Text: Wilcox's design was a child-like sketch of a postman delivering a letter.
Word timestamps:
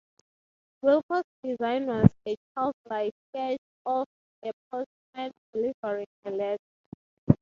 Wilcox's 0.81 1.29
design 1.43 1.85
was 1.85 2.09
a 2.27 2.35
child-like 2.57 3.13
sketch 3.29 3.59
of 3.85 4.07
a 4.43 4.51
postman 4.71 5.31
delivering 5.53 6.07
a 6.25 6.31
letter. 6.31 6.57